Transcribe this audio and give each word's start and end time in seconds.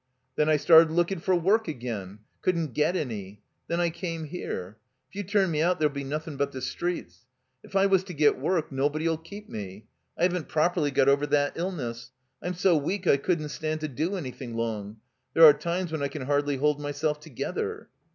"Then 0.35 0.49
I 0.49 0.57
started 0.57 0.89
lookin' 0.89 1.19
for 1.19 1.35
work 1.35 1.67
again. 1.67 2.21
Couldn't 2.41 2.73
get 2.73 2.95
any. 2.95 3.43
Then 3.67 3.79
I 3.79 3.91
came 3.91 4.23
here. 4.23 4.77
If 5.11 5.15
you 5.15 5.21
turn 5.21 5.51
me 5.51 5.61
out 5.61 5.77
there'll 5.77 5.93
be 5.93 6.03
nothing 6.03 6.37
but 6.37 6.51
the 6.53 6.59
streets. 6.59 7.27
If 7.63 7.75
I 7.75 7.85
was 7.85 8.03
to 8.05 8.13
get 8.15 8.39
work 8.39 8.71
nobody 8.71 9.05
'11 9.05 9.23
keep 9.23 9.47
me. 9.47 9.85
I 10.17 10.23
haven't 10.23 10.47
properly 10.49 10.89
got 10.89 11.07
over 11.07 11.27
that 11.27 11.53
illness. 11.55 12.09
I'm 12.41 12.55
so 12.55 12.75
weak 12.75 13.05
I 13.05 13.17
couldn't 13.17 13.49
stand 13.49 13.81
to 13.81 13.87
do 13.87 14.15
anything 14.15 14.55
long. 14.55 14.97
There 15.35 15.45
are 15.45 15.53
times 15.53 15.91
when 15.91 16.01
I 16.01 16.07
can 16.07 16.23
hardly 16.23 16.57
hold 16.57 16.81
myself 16.81 17.19
together." 17.19 17.89